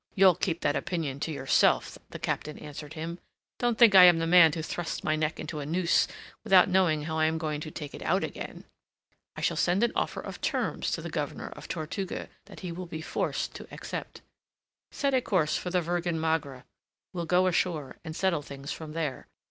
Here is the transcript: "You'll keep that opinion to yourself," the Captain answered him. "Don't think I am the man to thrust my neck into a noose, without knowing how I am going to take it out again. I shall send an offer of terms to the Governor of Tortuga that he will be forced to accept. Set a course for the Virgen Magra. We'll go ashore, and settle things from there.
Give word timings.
"You'll 0.15 0.33
keep 0.33 0.61
that 0.61 0.75
opinion 0.75 1.19
to 1.19 1.31
yourself," 1.31 1.99
the 2.09 2.17
Captain 2.17 2.57
answered 2.57 2.93
him. 2.95 3.19
"Don't 3.59 3.77
think 3.77 3.93
I 3.93 4.05
am 4.05 4.17
the 4.17 4.25
man 4.25 4.51
to 4.53 4.63
thrust 4.63 5.03
my 5.03 5.15
neck 5.15 5.39
into 5.39 5.59
a 5.59 5.65
noose, 5.67 6.07
without 6.43 6.67
knowing 6.67 7.03
how 7.03 7.19
I 7.19 7.25
am 7.25 7.37
going 7.37 7.61
to 7.61 7.69
take 7.69 7.93
it 7.93 8.01
out 8.01 8.23
again. 8.23 8.63
I 9.35 9.41
shall 9.41 9.55
send 9.57 9.83
an 9.83 9.91
offer 9.95 10.19
of 10.19 10.41
terms 10.41 10.89
to 10.93 11.03
the 11.03 11.11
Governor 11.11 11.49
of 11.49 11.67
Tortuga 11.67 12.29
that 12.45 12.61
he 12.61 12.71
will 12.71 12.87
be 12.87 13.01
forced 13.03 13.53
to 13.53 13.71
accept. 13.71 14.23
Set 14.89 15.13
a 15.13 15.21
course 15.21 15.55
for 15.55 15.69
the 15.69 15.81
Virgen 15.81 16.19
Magra. 16.19 16.65
We'll 17.13 17.27
go 17.27 17.45
ashore, 17.45 17.97
and 18.03 18.15
settle 18.15 18.41
things 18.41 18.71
from 18.71 18.93
there. 18.93 19.27